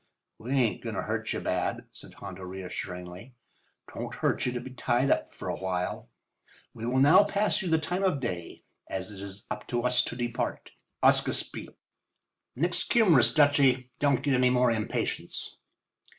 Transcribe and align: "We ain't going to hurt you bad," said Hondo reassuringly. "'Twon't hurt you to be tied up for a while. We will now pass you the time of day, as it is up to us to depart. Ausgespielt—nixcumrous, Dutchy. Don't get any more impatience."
"We 0.39 0.53
ain't 0.53 0.81
going 0.81 0.95
to 0.95 1.03
hurt 1.03 1.31
you 1.31 1.39
bad," 1.41 1.85
said 1.91 2.15
Hondo 2.15 2.41
reassuringly. 2.41 3.35
"'Twon't 3.87 4.15
hurt 4.15 4.47
you 4.47 4.51
to 4.53 4.59
be 4.59 4.71
tied 4.71 5.11
up 5.11 5.31
for 5.31 5.47
a 5.47 5.55
while. 5.55 6.09
We 6.73 6.87
will 6.87 6.97
now 7.01 7.23
pass 7.23 7.61
you 7.61 7.67
the 7.69 7.77
time 7.77 8.01
of 8.03 8.19
day, 8.19 8.63
as 8.89 9.11
it 9.11 9.21
is 9.21 9.45
up 9.51 9.67
to 9.67 9.83
us 9.83 10.03
to 10.05 10.15
depart. 10.15 10.71
Ausgespielt—nixcumrous, 11.03 13.35
Dutchy. 13.35 13.91
Don't 13.99 14.23
get 14.23 14.33
any 14.33 14.49
more 14.49 14.71
impatience." 14.71 15.57